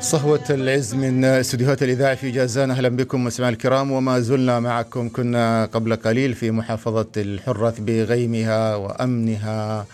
صهوة 0.00 0.44
العز 0.50 0.94
من 0.94 1.24
استديوهات 1.24 1.82
الإذاعة 1.82 2.14
في 2.14 2.30
جازان 2.30 2.70
أهلا 2.70 2.88
بكم 2.88 3.24
مستمعي 3.24 3.50
الكرام. 3.50 3.92
وما 3.92 4.20
زلنا 4.20 4.60
معكم 4.60 5.08
كنا 5.08 5.64
قبل 5.64 5.96
قليل 5.96 6.34
في 6.34 6.50
محافظة 6.50 7.06
الحرة 7.16 7.74
بغيمها 7.78 8.76
وأمنها 8.76 9.86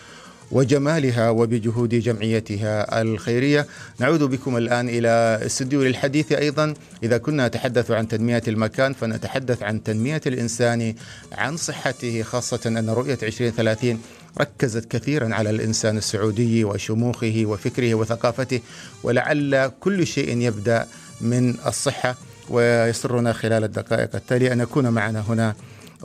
وجمالها 0.51 1.29
وبجهود 1.29 1.89
جمعيتها 1.89 3.01
الخيرية. 3.01 3.67
نعود 3.99 4.23
بكم 4.23 4.57
الآن 4.57 4.89
إلى 4.89 5.39
استديو 5.45 5.83
للحديث 5.83 6.31
أيضا. 6.31 6.73
إذا 7.03 7.17
كنا 7.17 7.47
نتحدث 7.47 7.91
عن 7.91 8.07
تنمية 8.07 8.43
المكان 8.47 8.93
فنتحدث 8.93 9.63
عن 9.63 9.83
تنمية 9.83 10.21
الإنسان 10.27 10.93
عن 11.31 11.57
صحته 11.57 12.23
خاصة 12.23 12.59
أن 12.65 12.89
رؤية 12.89 13.17
2030 13.23 14.01
ركزت 14.37 14.91
كثيرا 14.91 15.35
على 15.35 15.49
الإنسان 15.49 15.97
السعودي 15.97 16.63
وشموخه 16.63 17.43
وفكره 17.45 17.95
وثقافته 17.95 18.59
ولعل 19.03 19.71
كل 19.79 20.07
شيء 20.07 20.37
يبدأ 20.37 20.87
من 21.21 21.55
الصحة 21.67 22.15
ويسرنا 22.49 23.33
خلال 23.33 23.63
الدقائق 23.63 24.15
التالية. 24.15 24.53
أن 24.53 24.59
يكون 24.59 24.89
معنا 24.89 25.23
هنا 25.29 25.55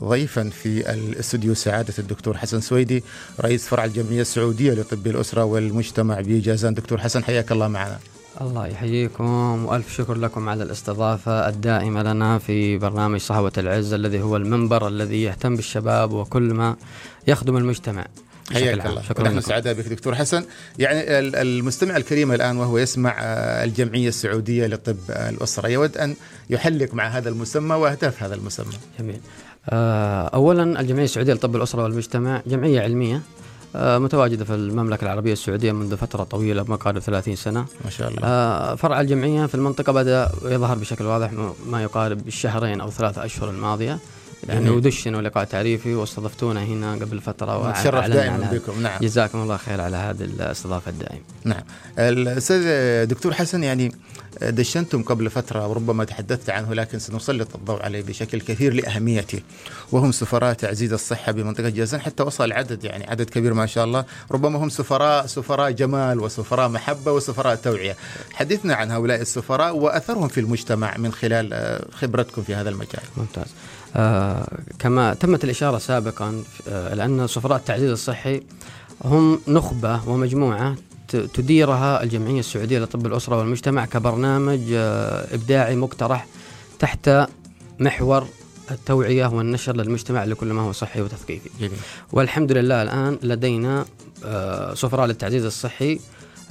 ضيفا 0.01 0.49
في 0.49 0.93
الاستوديو 0.93 1.53
سعادة 1.53 1.93
الدكتور 1.99 2.37
حسن 2.37 2.61
سويدي 2.61 3.03
رئيس 3.41 3.67
فرع 3.67 3.85
الجمعية 3.85 4.21
السعودية 4.21 4.73
لطب 4.73 5.07
الأسرة 5.07 5.43
والمجتمع 5.43 6.21
بجازان. 6.21 6.73
دكتور 6.73 6.97
حسن 6.97 7.23
حياك 7.23 7.51
الله 7.51 7.67
معنا. 7.67 7.99
الله 8.41 8.67
يحييكم 8.67 9.65
وألف 9.65 9.93
شكر 9.93 10.13
لكم 10.13 10.49
على 10.49 10.63
الاستضافة 10.63 11.49
الدائمة 11.49 12.03
لنا 12.03 12.37
في 12.37 12.77
برنامج 12.77 13.19
صحوة 13.19 13.51
العز 13.57 13.93
الذي 13.93 14.21
هو 14.21 14.37
المنبر 14.37 14.87
الذي 14.87 15.23
يهتم 15.23 15.55
بالشباب 15.55 16.11
وكل 16.11 16.53
ما 16.53 16.75
يخدم 17.27 17.57
المجتمع. 17.57 18.05
حياك 18.53 18.85
الله. 18.85 19.01
شكرا 19.01 19.29
نحن 19.29 19.41
سعداء 19.41 19.73
بك 19.73 19.87
دكتور 19.87 20.15
حسن. 20.15 20.45
يعني 20.79 21.19
المستمع 21.19 21.97
الكريم 21.97 22.31
الآن 22.31 22.57
وهو 22.57 22.77
يسمع 22.77 23.15
الجمعية 23.63 24.07
السعودية 24.07 24.67
لطب 24.67 24.97
الأسرة. 25.09 25.67
يود 25.67 25.97
أن 25.97 26.15
يحلق 26.49 26.93
مع 26.93 27.07
هذا 27.07 27.29
المسمى 27.29 27.75
وأهداف 27.75 28.23
هذا 28.23 28.35
المسمى. 28.35 28.73
جميل. 28.99 29.19
اولا 29.69 30.79
الجمعية 30.79 31.05
السعودية 31.05 31.33
لطب 31.33 31.55
الأسرة 31.55 31.83
والمجتمع 31.83 32.41
جمعية 32.47 32.81
علمية. 32.81 33.21
متواجدة 33.75 34.45
في 34.45 34.55
المملكة 34.55 35.03
العربية 35.03 35.33
السعودية 35.33 35.71
منذ 35.71 35.97
فترة 35.97 36.23
طويلة 36.23 36.63
ما 36.63 36.75
قارب 36.75 36.99
30 36.99 37.35
سنة. 37.35 37.65
ما 37.85 37.89
شاء 37.89 38.09
الله. 38.09 38.75
فرع 38.75 39.01
الجمعية 39.01 39.45
في 39.45 39.55
المنطقة 39.55 39.93
بدأ 39.93 40.31
يظهر 40.45 40.77
بشكل 40.77 41.05
واضح 41.05 41.31
ما 41.69 41.83
يقارب 41.83 42.27
الشهرين 42.27 42.81
أو 42.81 42.89
ثلاثة 42.89 43.25
أشهر 43.25 43.49
الماضية. 43.49 43.99
يعني 44.49 44.69
ودشنا 44.69 45.17
لقاء 45.17 45.43
تعريفي 45.43 45.95
واستضفتونا 45.95 46.63
هنا 46.63 46.93
قبل 46.93 47.21
فترة 47.21 47.71
نتشرف 47.71 48.05
دائما 48.05 48.49
بكم. 48.51 48.81
نعم. 48.81 48.99
جزاكم 49.01 49.41
الله 49.41 49.57
خير 49.57 49.81
على 49.81 49.97
هذه 49.97 50.21
الاستضافة 50.21 50.91
الدائمة. 50.91 51.21
نعم. 51.43 51.63
الأستاذ 51.99 53.05
دكتور 53.05 53.33
حسن 53.33 53.63
يعني 53.63 53.95
دشنتم 54.41 55.03
قبل 55.03 55.29
فترة 55.29 55.67
وربما 55.67 56.03
تحدثت 56.03 56.49
عنه 56.49 56.73
لكن 56.73 56.99
سنسلط 56.99 57.55
الضوء 57.55 57.83
عليه 57.83 58.01
بشكل 58.01 58.41
كثير 58.41 58.73
لأهميته 58.73 59.39
وهم 59.91 60.11
سفراء 60.11 60.53
تعزيز 60.53 60.93
الصحة 60.93 61.31
بمنطقة 61.31 61.69
جازان 61.69 62.01
حتى 62.01 62.23
وصل 62.23 62.43
العدد 62.43 62.83
يعني 62.83 63.09
عدد 63.09 63.29
كبير 63.29 63.53
ما 63.53 63.65
شاء 63.65 63.85
الله. 63.85 64.05
ربما 64.31 64.59
هم 64.59 64.69
سفراء 64.69 65.25
سفراء 65.25 65.71
جمال 65.71 66.19
وسفراء 66.19 66.69
محبة 66.69 67.11
وسفراء 67.11 67.55
توعية. 67.55 67.97
حدثنا 68.33 68.75
عن 68.75 68.91
هؤلاء 68.91 69.21
السفراء 69.21 69.75
وأثرهم 69.75 70.27
في 70.27 70.39
المجتمع 70.39 70.97
من 70.97 71.11
خلال 71.11 71.79
خبرتكم 71.93 72.43
في 72.43 72.55
هذا 72.55 72.69
المجال. 72.69 73.03
ممتاز. 73.17 73.45
آه 73.45 73.82
كما 74.79 75.13
تمت 75.19 75.43
الإشارة 75.43 75.77
سابقا 75.77 76.43
آه 76.67 76.93
لأن 76.93 77.27
سفراء 77.27 77.57
التعزيز 77.57 77.91
الصحي 77.91 78.41
هم 79.05 79.39
نخبة 79.47 80.09
ومجموعة 80.09 80.75
تديرها 81.07 82.03
الجمعية 82.03 82.39
السعودية 82.39 82.79
لطب 82.79 83.05
الأسرة 83.05 83.37
والمجتمع 83.37 83.85
كبرنامج 83.85 84.59
آه 84.73 85.35
إبداعي 85.35 85.75
مقترح 85.75 86.27
تحت 86.79 87.09
محور 87.79 88.27
التوعية 88.71 89.25
والنشر 89.25 89.75
للمجتمع 89.75 90.23
لكل 90.23 90.47
ما 90.53 90.61
هو 90.61 90.71
صحي 90.71 91.01
وتثقيفي. 91.01 91.49
والحمد 92.11 92.51
لله 92.51 92.81
الآن 92.81 93.17
لدينا 93.23 93.85
سفراء 94.73 95.05
للتعزيز 95.05 95.45
الصحي 95.45 95.99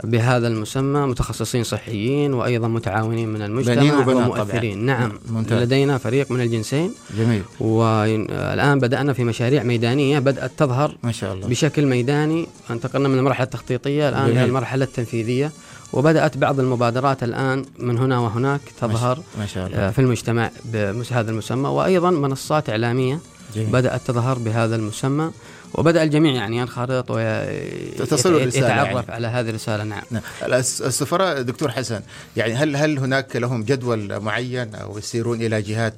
بهذا 0.04 0.48
المسمى 0.48 1.00
متخصصين 1.00 1.64
صحيين 1.64 2.34
وأيضا 2.34 2.68
متعاونين 2.68 3.28
من 3.28 3.42
المجتمع 3.42 4.08
ومؤثرين 4.08 4.74
طبعا. 4.74 4.84
نعم. 4.84 5.12
ممتاز. 5.30 5.62
لدينا 5.62 5.98
فريق 5.98 6.30
من 6.30 6.40
الجنسين. 6.40 6.94
جميل. 7.18 7.42
والآن 7.60 8.78
بدأنا 8.78 9.12
في 9.12 9.24
مشاريع 9.24 9.62
ميدانية 9.62 10.18
بدأت 10.18 10.50
تظهر 10.56 10.96
ما 11.02 11.12
شاء 11.12 11.34
الله. 11.34 11.48
بشكل 11.48 11.86
ميداني. 11.86 12.46
انتقلنا 12.70 13.08
من 13.08 13.18
المرحلة 13.18 13.44
التخطيطية 13.44 14.08
الآن 14.08 14.30
إلى 14.30 14.44
المرحلة 14.44 14.84
التنفيذية. 14.84 15.52
وبدأت 15.92 16.36
بعض 16.36 16.60
المبادرات 16.60 17.22
الآن 17.22 17.64
من 17.78 17.98
هنا 17.98 18.18
وهناك 18.18 18.60
تظهر 18.80 19.18
ما 19.38 19.46
شاء 19.46 19.66
الله. 19.66 19.90
في 19.90 19.98
المجتمع 19.98 20.50
بهذا 20.64 21.30
المسمى. 21.30 21.68
وأيضا 21.68 22.10
منصات 22.10 22.70
إعلامية 22.70 23.18
جميل. 23.54 23.66
بدات 23.66 24.00
تظهر 24.06 24.38
بهذا 24.38 24.76
المسمى 24.76 25.30
وبدأ 25.74 26.02
الجميع 26.02 26.34
يعني 26.34 26.56
ينخرط 26.56 27.10
ويتعرف 27.10 28.56
يعني. 28.56 29.12
على 29.12 29.26
هذه 29.26 29.48
الرسالة 29.48 29.84
نعم. 29.84 30.02
نعم 30.10 30.22
السفراء 30.50 31.42
دكتور 31.42 31.70
حسن 31.70 32.00
يعني 32.36 32.54
هل 32.54 32.76
هل 32.76 32.98
هناك 32.98 33.36
لهم 33.36 33.62
جدول 33.62 34.20
معين 34.20 34.74
أو 34.74 34.98
يسيرون 34.98 35.42
إلى 35.42 35.62
جهات 35.62 35.94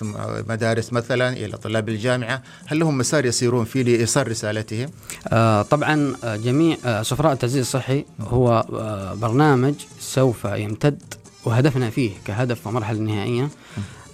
مدارس 0.49 0.93
مثلا 0.93 1.33
إلى 1.33 1.57
طلاب 1.57 1.89
الجامعة 1.89 2.43
هل 2.67 2.79
لهم 2.79 2.99
مسار 2.99 3.27
يسيرون 3.27 3.65
فيه 3.65 3.83
لإيصال 3.83 4.29
رسالتهم 4.29 4.89
آه 5.29 5.63
طبعا 5.63 6.15
جميع 6.25 6.77
آه 6.85 7.03
سفراء 7.03 7.33
التعزيز 7.33 7.61
الصحي 7.61 8.05
هو 8.21 8.67
آه 8.73 9.15
برنامج 9.15 9.75
سوف 10.01 10.45
يمتد 10.45 11.03
وهدفنا 11.45 11.91
فيه 11.91 12.11
كهدف 12.25 12.67
ومرحلة 12.67 12.99
نهائية 12.99 13.49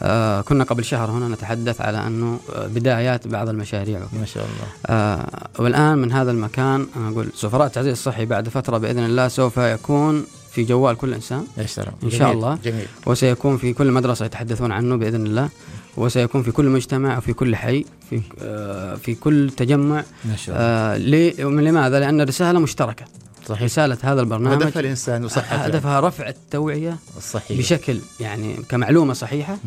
آه 0.02 0.40
كنا 0.40 0.64
قبل 0.64 0.84
شهر 0.84 1.10
هنا 1.10 1.28
نتحدث 1.28 1.80
على 1.80 2.06
أنه 2.06 2.38
بدايات 2.56 3.28
بعض 3.28 3.48
المشاريع. 3.48 4.00
ما 4.20 4.24
شاء 4.26 4.44
الله. 4.44 4.66
آه 4.86 5.26
والآن 5.58 5.98
من 5.98 6.12
هذا 6.12 6.30
المكان 6.30 6.86
أنا 6.96 7.08
أقول 7.08 7.28
سفراء 7.34 7.66
التعزيز 7.66 7.92
الصحي 7.92 8.26
بعد 8.26 8.48
فترة 8.48 8.78
بإذن 8.78 9.04
الله 9.04 9.28
سوف 9.28 9.56
يكون 9.56 10.24
في 10.52 10.64
جوال 10.64 10.96
كل 10.96 11.14
إنسان. 11.14 11.44
يا 11.56 11.66
سلام. 11.66 11.92
إن 12.02 12.10
شاء 12.10 12.32
الله. 12.32 12.58
جميل. 12.64 12.86
وسيكون 13.06 13.56
في 13.56 13.72
كل 13.72 13.90
مدرسة 13.90 14.24
يتحدثون 14.24 14.72
عنه 14.72 14.96
بإذن 14.96 15.26
الله. 15.26 15.48
وسيكون 15.96 16.42
في 16.42 16.52
كل 16.52 16.64
مجتمع 16.64 17.18
وفي 17.18 17.32
كل 17.32 17.56
حي 17.56 17.84
في 18.10 18.20
آه 18.42 18.94
في 18.94 19.14
كل 19.14 19.50
تجمع. 19.56 20.04
ما 20.24 20.36
شاء 20.36 20.56
الله. 20.56 21.46
آه 21.46 21.60
لماذا؟ 21.60 22.00
لأن 22.00 22.20
الرسالة 22.20 22.58
مشتركة. 22.58 23.04
صحيح. 23.50 23.62
رسالة 23.62 23.98
هذا 24.02 24.20
البرنامج 24.20 24.62
هدف 24.62 24.78
الإنسان 24.78 25.24
وصحته 25.24 25.56
هدفها 25.56 26.00
رفع 26.00 26.28
التوعية 26.28 26.96
الصحية 27.16 27.58
بشكل 27.58 27.98
يعني 28.20 28.56
كمعلومة 28.68 29.12
صحيحة. 29.12 29.58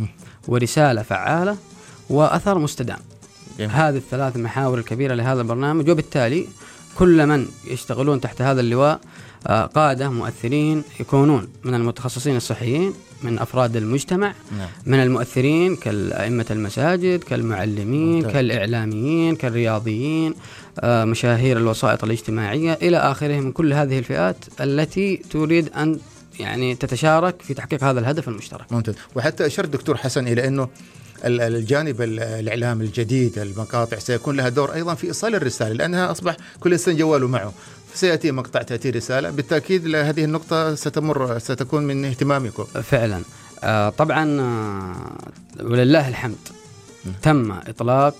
ورسالة 0.47 1.01
فعالة 1.01 1.57
وأثر 2.09 2.59
مستدام 2.59 2.99
جميل. 3.59 3.71
هذه 3.71 3.97
الثلاث 3.97 4.37
محاور 4.37 4.77
الكبيرة 4.77 5.13
لهذا 5.15 5.41
البرنامج 5.41 5.89
وبالتالي 5.89 6.47
كل 6.97 7.27
من 7.27 7.47
يشتغلون 7.67 8.21
تحت 8.21 8.41
هذا 8.41 8.61
اللواء 8.61 8.99
قادة 9.47 10.09
مؤثرين 10.09 10.83
يكونون 10.99 11.47
من 11.63 11.73
المتخصصين 11.73 12.35
الصحيين 12.35 12.93
من 13.23 13.39
أفراد 13.39 13.75
المجتمع 13.75 14.33
نعم. 14.57 14.69
من 14.85 14.99
المؤثرين 15.03 15.75
كالأئمة 15.75 16.45
المساجد 16.51 17.23
كالمعلمين 17.23 18.15
ممتاز. 18.15 18.31
كالإعلاميين 18.31 19.35
كالرياضيين 19.35 20.33
آه 20.79 21.05
مشاهير 21.05 21.57
الوسائط 21.57 22.03
الاجتماعية 22.03 22.73
إلى 22.73 22.97
آخره 22.97 23.39
من 23.39 23.51
كل 23.51 23.73
هذه 23.73 23.99
الفئات 23.99 24.37
التي 24.61 25.17
تريد 25.17 25.69
أن 25.69 25.99
يعني 26.39 26.75
تتشارك 26.75 27.41
في 27.41 27.53
تحقيق 27.53 27.83
هذا 27.83 27.99
الهدف 27.99 28.27
المشترك 28.27 28.71
ممتاز 28.71 28.95
وحتى 29.15 29.45
أشرت 29.45 29.69
دكتور 29.69 29.97
حسن 29.97 30.27
إلى 30.27 30.47
أنه 30.47 30.67
الجانب 31.25 32.01
الإعلام 32.01 32.81
الجديد 32.81 33.39
المقاطع 33.39 33.99
سيكون 33.99 34.37
لها 34.37 34.49
دور 34.49 34.73
أيضا 34.73 34.93
في 34.93 35.07
إيصال 35.07 35.35
الرسالة 35.35 35.73
لأنها 35.73 36.11
أصبح 36.11 36.37
كل 36.59 36.71
انسان 36.71 36.97
جواله 36.97 37.27
معه. 37.27 37.53
سيأتي 37.93 38.31
مقطع 38.31 38.61
تأتي 38.61 38.89
رسالة 38.89 39.29
بالتأكيد 39.29 39.95
هذه 39.95 40.23
النقطة 40.23 40.75
ستمر 40.75 41.39
ستكون 41.39 41.83
من 41.83 42.05
اهتمامكم 42.05 42.63
فعلا. 42.63 43.21
آه 43.63 43.89
طبعا 43.89 44.41
آه 44.41 44.95
ولله 45.63 46.09
الحمد. 46.09 46.37
تم 47.21 47.51
إطلاق 47.51 48.15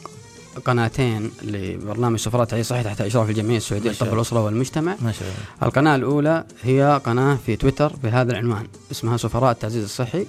قناتين 0.66 1.32
لبرنامج 1.44 2.20
سفرات 2.20 2.50
تعزيز 2.50 2.66
صحي 2.66 2.84
تحت 2.84 3.02
إشراف 3.02 3.30
الجمعية 3.30 3.58
السعودية 3.58 3.92
لطب 3.92 4.14
الأسرة 4.14 4.44
والمجتمع. 4.44 4.96
ما 5.02 5.12
شاء 5.12 5.24
الله. 5.24 5.68
القناة 5.68 5.96
الأولى 5.96 6.44
هي 6.64 7.02
قناة 7.06 7.38
في 7.46 7.56
تويتر 7.56 7.94
بهذا 8.04 8.32
العنوان 8.32 8.68
اسمها 8.92 9.18
سفراء 9.18 9.52
التعزيز 9.52 9.84
الصحي. 9.84 10.26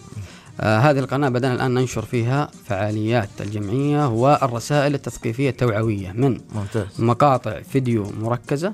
آه 0.60 0.78
هذه 0.78 0.98
القناة 0.98 1.28
بدأنا 1.28 1.54
الآن 1.54 1.74
ننشر 1.74 2.02
فيها 2.02 2.50
فعاليات 2.68 3.28
الجمعية 3.40 4.08
والرسائل 4.08 4.94
التثقيفية 4.94 5.50
التوعوية 5.50 6.12
من 6.12 6.40
ممتاز. 6.54 6.86
مقاطع 6.98 7.60
فيديو 7.72 8.12
مركزة 8.20 8.72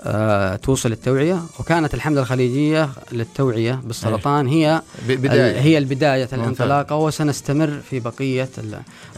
آه 0.00 0.56
توصل 0.56 0.92
التوعية 0.92 1.42
وكانت 1.60 1.94
الحملة 1.94 2.20
الخليجية 2.20 2.88
للتوعية 3.12 3.80
بالسرطان 3.84 4.46
هي 4.46 4.82
بداية. 5.08 5.60
هي 5.60 5.78
البداية 5.78 6.28
الانطلاقة 6.32 6.96
وسنستمر 6.96 7.80
في 7.90 8.00
بقية 8.00 8.48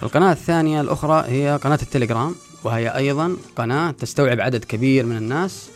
القناة 0.02 0.32
الثانية 0.32 0.80
الأخرى 0.80 1.24
هي 1.28 1.58
قناة 1.62 1.78
التليجرام 1.82 2.34
وهي 2.64 2.88
أيضا 2.96 3.36
قناة 3.56 3.90
تستوعب 3.90 4.40
عدد 4.40 4.64
كبير 4.64 5.06
من 5.06 5.16
الناس 5.16 5.68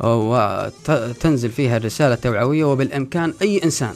وتنزل 0.00 1.50
فيها 1.50 1.76
الرسالة 1.76 2.14
التوعوية 2.14 2.64
وبالإمكان 2.64 3.34
أي 3.42 3.60
إنسان 3.64 3.94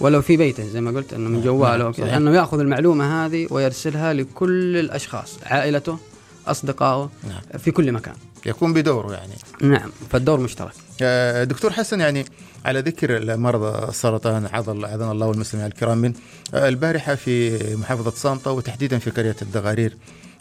ولو 0.00 0.22
في 0.22 0.36
بيته 0.36 0.66
زي 0.66 0.80
ما 0.80 0.90
قلت 0.90 1.12
إنه 1.12 1.28
من 1.28 1.36
نعم، 1.36 1.44
جواله 1.44 1.94
نعم،. 1.98 2.08
انه 2.08 2.36
يأخذ 2.36 2.60
المعلومة 2.60 3.26
هذه 3.26 3.46
ويرسلها 3.50 4.12
لكل 4.12 4.76
الأشخاص 4.76 5.38
عائلته 5.46 5.98
أصدقائه 6.46 7.10
نعم. 7.28 7.58
في 7.58 7.70
كل 7.70 7.92
مكان 7.92 8.14
يقوم 8.46 8.72
بدوره 8.72 9.12
يعني 9.12 9.32
نعم 9.60 9.90
فالدور 10.10 10.40
مشترك 10.40 10.72
آه، 11.02 11.44
دكتور 11.44 11.72
حسن 11.72 12.00
يعني 12.00 12.24
على 12.64 12.80
ذكر 12.80 13.36
مرضى 13.36 13.88
السرطان 13.88 14.48
عضل 14.52 14.84
اعاذنا 14.84 15.12
الله 15.12 15.26
والمسلمين 15.26 15.66
الكرام 15.66 15.98
من 15.98 16.12
آه، 16.54 16.68
البارحة 16.68 17.14
في 17.14 17.58
محافظة 17.76 18.10
صامته 18.10 18.52
وتحديدا 18.52 18.98
في 18.98 19.10
قرية 19.10 19.36
الدغارير 19.42 19.96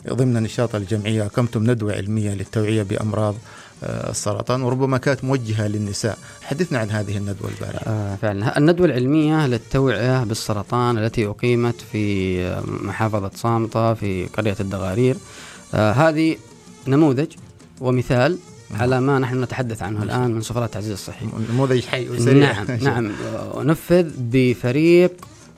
ضمن 0.09 0.43
نشاط 0.43 0.75
الجمعية 0.75 1.25
اقمتم 1.25 1.71
ندوة 1.71 1.93
علمية 1.93 2.33
للتوعية 2.33 2.83
بأمراض 2.83 3.35
آه، 3.35 3.72
السرطان 4.09 4.61
وربما 4.61 4.97
كانت 4.97 5.23
موجهة 5.23 5.67
للنساء. 5.67 6.17
حدثنا 6.41 6.79
عن 6.79 6.89
هذه 6.91 7.17
الندوة 7.17 7.49
البارحة. 7.49 7.85
آه 7.87 8.15
فعلا. 8.15 8.57
الندوة 8.57 8.85
العلمية 8.85 9.47
للتوعية 9.47 10.23
بالسرطان 10.23 10.97
التي 10.97 11.25
أقيمت 11.27 11.81
في 11.91 12.37
آه، 12.45 12.63
محافظة 12.65 13.31
صامتة 13.35 13.93
في 13.93 14.25
قرية 14.25 14.55
الدغارير. 14.59 15.17
آه 15.73 15.91
هذه 15.91 16.37
نموذج 16.87 17.27
ومثال 17.81 18.37
على 18.71 19.01
ما 19.01 19.19
نحن 19.19 19.43
نتحدث 19.43 19.83
عنه 19.83 20.03
الآن 20.03 20.31
من 20.31 20.41
سفرات 20.41 20.65
التعزيز 20.65 20.91
الصحي 20.91 21.25
نموذج 21.49 21.85
حي 21.85 22.09
وسريع 22.09 22.63
نعم 22.63 22.77
نعم. 22.81 23.11
آه، 23.35 23.63
نفذ 23.71 24.11
بفريق 24.17 25.11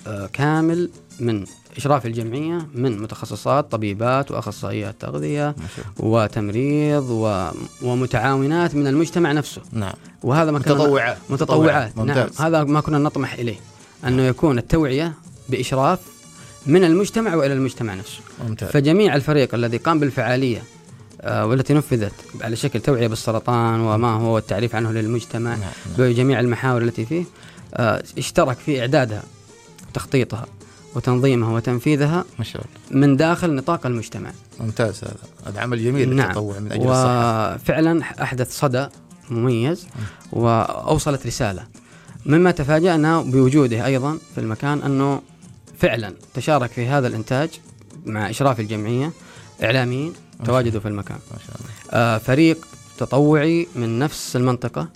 آه، 0.07 0.29
كامل 0.33 0.89
من 1.19 1.45
إشراف 1.77 2.05
الجمعية 2.05 2.67
من 2.73 3.01
متخصصات 3.01 3.71
طبيبات 3.71 4.31
وأخصائيات 4.31 4.95
تغذية. 4.99 5.55
وتمريض 5.99 7.09
و... 7.09 7.49
ومتعاونات 7.81 8.75
من 8.75 8.87
المجتمع 8.87 9.31
نفسه. 9.31 9.61
نعم. 9.71 9.93
وهذا 10.23 10.51
ما 10.51 10.59
كنا 10.59 10.73
متطوعات. 10.73 11.17
متطوعات. 11.29 11.97
نعم. 11.97 12.29
هذا 12.39 12.63
ما 12.63 12.81
كنا 12.81 12.97
نطمح 12.97 13.33
إليه 13.33 13.59
أنه 14.07 14.23
يكون 14.23 14.57
التوعية 14.57 15.13
بإشراف 15.49 15.99
من 16.65 16.83
المجتمع 16.83 17.35
وإلى 17.35 17.53
المجتمع 17.53 17.93
نفسه. 17.93 18.19
ممتاز. 18.47 18.69
فجميع 18.69 19.15
الفريق 19.15 19.55
الذي 19.55 19.77
قام 19.77 19.99
بالفعالية 19.99 20.63
آه، 21.21 21.45
والتي 21.45 21.73
نفذت 21.73 22.13
على 22.41 22.55
شكل 22.55 22.79
توعية 22.79 23.07
بالسرطان 23.07 23.79
وما 23.79 24.13
هو 24.13 24.37
التعريف 24.37 24.75
عنه 24.75 24.91
للمجتمع 24.91 25.49
نعم، 25.49 25.59
نعم. 25.59 25.71
بجميع 25.97 26.39
المحاور 26.39 26.81
التي 26.81 27.05
فيه 27.05 27.25
آه، 27.73 28.03
اشترك 28.17 28.57
في 28.57 28.81
إعدادها 28.81 29.23
وتخطيطها 29.89 30.45
وتنظيمها 30.95 31.53
وتنفيذها 31.53 32.25
ما 32.39 32.43
شاء 32.43 32.61
الله. 32.61 33.01
من 33.01 33.17
داخل 33.17 33.55
نطاق 33.55 33.85
المجتمع. 33.85 34.31
ممتاز 34.59 35.03
هذا. 35.03 35.17
هذا 35.47 35.59
عمل 35.61 35.83
جميل 35.83 36.15
نعم. 36.15 36.27
التطوع 36.27 36.59
من 36.59 36.71
أجل 36.71 36.81
الصحة. 36.81 37.55
وفعلا 37.55 38.01
أحدث 38.01 38.59
صدى 38.59 38.87
مميز 39.29 39.87
وأوصلت 40.31 41.27
رسالة. 41.27 41.63
مما 42.25 42.51
تفاجأنا 42.51 43.21
بوجوده 43.21 43.85
أيضا 43.85 44.17
في 44.35 44.41
المكان 44.41 44.81
أنه 44.81 45.21
فعلا 45.79 46.13
تشارك 46.33 46.71
في 46.71 46.87
هذا 46.87 47.07
الإنتاج 47.07 47.49
مع 48.05 48.29
إشراف 48.29 48.59
الجمعية 48.59 49.11
إعلاميين 49.63 50.13
تواجدوا 50.45 50.79
في 50.79 50.87
المكان. 50.87 51.17
ما 51.31 51.37
شاء 51.47 51.55
الله. 51.55 51.69
آه 51.91 52.17
فريق 52.17 52.67
تطوعي 52.97 53.67
من 53.75 53.99
نفس 53.99 54.35
المنطقة 54.35 54.89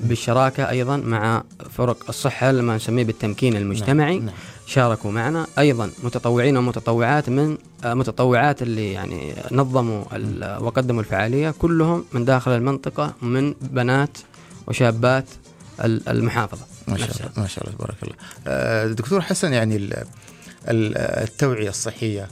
بالشراكه 0.00 0.70
أيضا 0.70 0.96
مع 0.96 1.42
فرق 1.70 2.04
الصحة 2.08 2.50
اللي 2.50 2.62
ما 2.62 2.76
نسميه 2.76 3.04
بالتمكين 3.04 3.56
المجتمعي. 3.56 4.18
نعم. 4.18 4.34
شاركوا 4.66 5.10
معنا. 5.10 5.46
أيضا 5.58 5.90
متطوعين 6.02 6.56
ومتطوعات 6.56 7.28
من 7.28 7.58
آه، 7.84 7.94
متطوعات 7.94 8.62
اللي 8.62 8.92
يعني 8.92 9.34
نظموا 9.52 10.04
ال- 10.12 10.62
وقدموا 10.62 11.00
الفعالية. 11.00 11.50
كلهم 11.50 12.04
من 12.12 12.24
داخل 12.24 12.50
المنطقة 12.50 13.14
من 13.22 13.54
بنات 13.60 14.18
وشابات 14.66 15.24
ال- 15.84 16.08
المحافظة 16.08 16.66
ما 16.88 16.96
شاء. 16.96 17.08
الله 17.10 17.30
ما 17.36 17.46
شاء 17.46 17.64
الله 17.64 17.76
تبارك 17.76 17.94
الله. 18.02 18.14
آه، 18.46 18.86
دكتور 18.86 19.20
حسن 19.20 19.52
يعني 19.52 19.76
ال- 19.76 19.92
ال- 20.68 20.96
التوعية 20.98 21.68
الصحية 21.68 22.28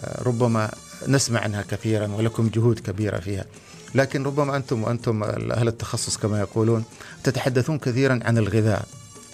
آه، 0.00 0.22
ربما 0.22 0.70
نسمع 1.08 1.40
عنها 1.40 1.62
كثيرا 1.62 2.06
ولكم 2.06 2.48
جهود 2.54 2.78
كبيرة 2.78 3.18
فيها. 3.18 3.44
لكن 3.94 4.22
ربما 4.24 4.56
أنتم 4.56 4.82
وأنتم 4.84 5.22
أهل 5.22 5.68
التخصص 5.68 6.16
كما 6.16 6.40
يقولون 6.40 6.84
تتحدثون 7.24 7.78
كثيرا 7.78 8.20
عن 8.24 8.38
الغذاء 8.38 8.84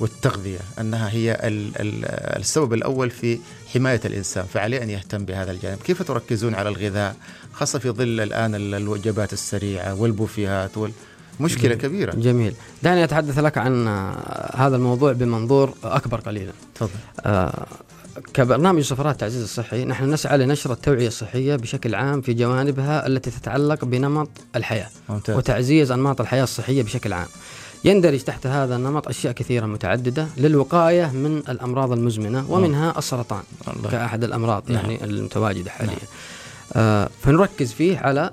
والتغذية 0.01 0.59
أنها 0.81 1.11
هي 1.11 1.33
ال- 1.33 1.73
ال- 1.81 2.05
السبب 2.41 2.73
الأول 2.75 3.11
في 3.11 3.39
حماية 3.75 4.01
الإنسان 4.05 4.45
فعليه 4.45 4.83
أن 4.83 4.91
يهتم 4.91 5.25
بهذا 5.25 5.51
الجانب، 5.53 5.79
كيف 5.79 6.03
تركزون 6.03 6.55
على 6.55 6.69
الغذاء؟ 6.69 7.17
خاصة 7.53 7.79
في 7.79 7.91
ظل 7.91 8.21
الآن 8.21 8.55
ال- 8.55 8.75
الوجبات 8.75 9.33
السريعة 9.33 9.95
والبوفيهات 9.95 10.77
وال 10.77 10.93
مشكلة 11.41 11.75
كبيرة. 11.75 12.13
جميل. 12.13 12.55
دعني 12.83 13.05
أتحدث 13.05 13.39
لك 13.39 13.59
عن 13.59 13.89
هذا 14.55 14.77
الموضوع 14.77 15.13
بمنظور 15.13 15.75
أكبر 15.85 16.21
قليلا. 16.21 16.53
تفضل. 16.75 16.91
آه، 17.21 17.67
كبرنامج 18.35 18.83
سفرات 18.83 19.13
التعزيز 19.13 19.43
الصحي 19.43 19.85
نحن 19.85 20.11
نسعى 20.11 20.39
لنشر 20.39 20.73
التوعية 20.73 21.07
الصحية 21.07 21.57
بشكل 21.57 21.95
عام 21.95 22.21
في 22.21 22.35
جوانبها 22.35 23.07
التي 23.07 23.31
تتعلق 23.31 23.85
بنمط 23.85 24.29
الحياة 24.57 24.89
ممتاز. 25.09 25.37
وتعزيز 25.37 25.93
أنماط 25.93 26.21
الحياة 26.21 26.43
الصحية 26.43 26.83
بشكل 26.83 27.13
عام. 27.13 27.27
يندرج 27.85 28.21
تحت 28.21 28.47
هذا 28.47 28.77
النمط 28.77 29.09
أشياء 29.09 29.33
كثيرة 29.33 29.67
متعددة 29.67 30.29
للوقاية 30.37 31.07
من 31.07 31.39
الأمراض 31.39 31.93
المزمنة 31.93 32.51
ومنها 32.51 32.99
السرطان 32.99 33.43
الله. 33.77 33.91
كأحد 33.91 34.25
الأمراض 34.25 34.71
نعم. 34.71 34.85
يعني 34.85 35.05
المتواجدة 35.05 35.71
حاليا. 35.71 35.97
آه 36.73 37.09
فنركز 37.23 37.73
فيه 37.73 37.99
على 37.99 38.31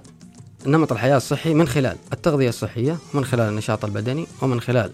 نمط 0.66 0.92
الحياة 0.92 1.18
الصحي 1.18 1.54
من 1.54 1.68
خلال 1.68 1.98
التغذية 2.14 2.50
الصحية 2.50 2.98
ومن 3.14 3.26
خلال 3.26 3.50
النشاط 3.50 3.86
البدني 3.86 4.28
ومن 4.42 4.62
خلال 4.62 4.92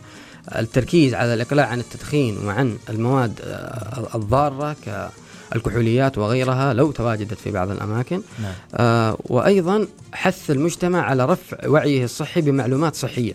التركيز 0.56 1.14
على 1.14 1.34
الإقلاع 1.34 1.68
عن 1.68 1.80
التدخين 1.80 2.38
وعن 2.46 2.78
المواد 2.90 3.40
آه، 3.44 4.08
الضارة 4.16 4.76
كالكحوليات 4.86 6.18
وغيرها 6.18 6.74
لو 6.74 6.92
تواجدت 6.92 7.40
في 7.40 7.52
بعض 7.52 7.72
الأماكن. 7.72 8.22
نعم. 8.42 8.54
آه، 8.76 9.18
وأيضا 9.26 9.88
حث 10.14 10.52
المجتمع 10.52 11.02
على 11.02 11.26
رفع 11.26 11.68
وعيه 11.68 12.04
الصحي 12.04 12.42
بمعلومات 12.42 12.96
صحية. 12.96 13.34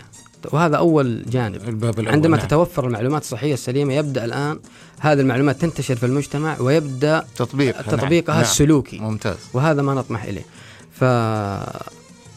وهذا 0.53 0.77
أول 0.77 1.23
جانب. 1.31 1.69
الباب 1.69 2.01
الأول 2.01 2.15
عندما 2.15 2.37
نعم. 2.37 2.47
تتوفر 2.47 2.87
المعلومات 2.87 3.23
الصحية 3.23 3.55
السليمة 3.55 3.95
يبدأ 3.95 4.25
الآن 4.25 4.59
هذه 5.01 5.21
المعلومات 5.21 5.61
تنتشر 5.61 5.97
في 5.97 6.07
المجتمع 6.07 6.61
ويبدأ 6.61 7.25
تطبيق 7.37 7.83
تطبيقها 7.83 8.35
نعم. 8.35 8.43
السلوكي. 8.43 8.99
ممتاز. 8.99 9.37
وهذا 9.55 9.83
ما 9.83 9.95
نطمح 9.95 10.25
إليه. 10.25 10.45
ف 10.93 11.05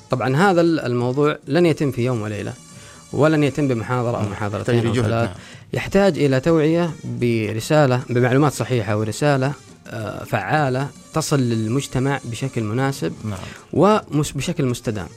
طبعا 0.09 0.35
هذا 0.35 0.61
الموضوع 0.61 1.37
لن 1.47 1.65
يتم 1.65 1.91
في 1.91 2.05
يوم 2.05 2.21
وليلة. 2.21 2.53
ولن 3.13 3.43
يتم 3.43 3.67
بمحاضرة 3.67 4.17
أو 4.17 4.29
محاضرتين 4.29 4.75
يحتاج 4.75 4.97
أو 4.97 5.03
ثلاث. 5.03 5.29
نعم. 5.29 5.35
يحتاج 5.73 6.19
إلى 6.19 6.39
توعية 6.39 6.91
برسالة 7.03 8.01
بمعلومات 8.09 8.53
صحيحة 8.53 8.97
ورسالة 8.97 9.51
آه، 9.87 10.23
فعالة 10.23 10.87
تصل 11.13 11.39
للمجتمع 11.39 12.19
بشكل 12.25 12.63
مناسب 12.63 13.13
نعم. 13.25 13.39
وبشكل 13.73 14.65
مستدام. 14.65 15.07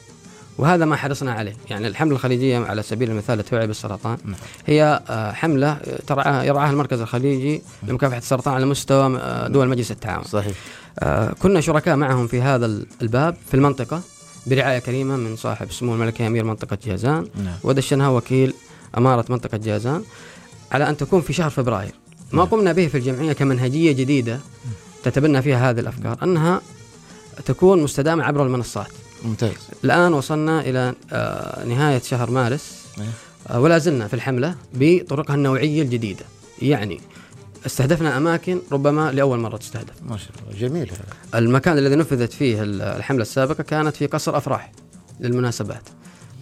وهذا 0.59 0.85
ما 0.85 0.97
حرصنا 0.97 1.33
عليه. 1.33 1.53
يعني 1.71 1.87
الحملة 1.89 2.13
الخليجية 2.15 2.59
على 2.59 2.83
سبيل 2.83 3.11
المثال 3.11 3.41
التوعية 3.41 3.67
بالسرطان 3.67 4.19
نعم. 4.25 4.37
هي 4.67 5.01
آه، 5.09 5.33
حملة 5.33 5.79
ترعاها 6.07 6.43
يرعاها 6.45 6.71
المركز 6.71 7.01
الخليجي 7.01 7.63
لمكافحة 7.83 8.19
السرطان 8.19 8.55
على 8.55 8.67
مستوى 8.67 9.19
آه، 9.21 9.49
دول 9.49 9.69
مجلس 9.69 9.91
التعاون. 9.91 10.25
صحيح. 10.25 10.53
آه، 10.99 11.33
كنا 11.43 11.61
شركاء 11.61 11.97
معهم 11.97 12.27
في 12.27 12.43
هذا 12.43 12.67
ال- 12.67 12.87
الباب 13.03 13.37
في 13.49 13.55
المنطقة. 13.55 14.01
برعاية 14.47 14.79
كريمة 14.79 15.17
من 15.17 15.37
صاحب 15.37 15.73
سمو 15.73 15.95
الملكي 15.95 16.27
أمير 16.27 16.45
منطقة 16.45 16.79
جازان. 16.87 17.27
نعم. 17.45 17.57
ودشنها 17.63 18.09
وكيل 18.09 18.55
أمارة 18.99 19.25
منطقة 19.29 19.57
جازان 19.57 20.03
على 20.73 20.89
أن 20.89 20.97
تكون 20.97 21.21
في 21.21 21.33
شهر 21.33 21.51
فبراير. 21.51 21.95
ما 22.33 22.45
قمنا 22.45 22.73
به 22.73 22.87
في 22.87 22.99
الجمعية 22.99 23.33
كمنهجية 23.33 23.93
جديدة 23.93 24.41
تتبنى 25.05 25.43
فيها 25.43 25.71
هذه 25.71 25.81
الأفكار 25.81 26.19
أنها 26.23 26.61
تكون 27.45 27.83
مستدامة 27.83 28.25
عبر 28.25 28.47
المنصات. 28.47 28.87
ممتاز. 29.25 29.53
الآن 29.85 30.13
وصلنا 30.13 30.61
إلى 30.61 30.95
آه، 31.13 31.65
نهاية 31.65 32.01
شهر 32.01 32.31
مارس. 32.31 32.87
إيه. 32.99 33.05
آه، 33.49 33.61
ولا 33.61 33.79
زلنا 33.79 34.09
في 34.09 34.15
الحملة 34.15 34.55
بطرقها 34.75 35.35
النوعية 35.35 35.83
الجديدة. 35.83 36.25
يعني 36.63 37.01
استهدفنا 37.67 38.17
أماكن 38.17 38.59
ربما 38.73 39.13
لأول 39.13 39.39
مرة 39.39 39.57
تستهدف 39.57 39.95
ما 40.09 40.17
شاء 40.17 40.29
الله 40.49 40.61
جميل 40.69 40.91
هذا 40.91 41.41
المكان 41.43 41.79
الذي 41.79 41.97
نفذت 41.97 42.33
فيه 42.33 42.63
ال- 42.63 42.83
الحملة 42.83 43.23
السابقة 43.23 43.63
كانت 43.63 43.97
في 43.97 44.07
قصر 44.07 44.37
أفراح 44.37 44.73
للمناسبات 45.21 45.83